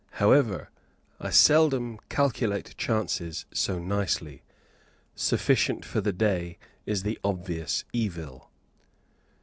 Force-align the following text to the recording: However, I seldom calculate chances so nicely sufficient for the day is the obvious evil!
However, 0.13 0.71
I 1.19 1.29
seldom 1.29 1.99
calculate 2.09 2.73
chances 2.75 3.45
so 3.53 3.77
nicely 3.77 4.41
sufficient 5.13 5.85
for 5.85 6.01
the 6.01 6.11
day 6.11 6.57
is 6.87 7.03
the 7.03 7.19
obvious 7.23 7.83
evil! 7.93 8.49